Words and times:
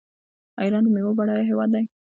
ایران 0.61 0.83
د 0.85 0.87
میوو 0.93 1.17
بډایه 1.19 1.45
هیواد 1.49 1.69
دی. 1.73 1.83